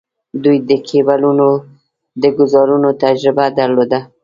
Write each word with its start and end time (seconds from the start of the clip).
دوی 0.43 0.57
د 0.69 0.71
کیبلونو 0.87 1.49
د 2.21 2.23
ګوزارونو 2.39 2.89
تجربه 3.03 3.45
درلوده. 3.59 3.99